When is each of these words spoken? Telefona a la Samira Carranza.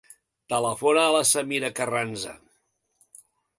Telefona 0.53 1.03
a 1.09 1.11
la 1.17 1.19
Samira 1.33 1.71
Carranza. 1.81 2.35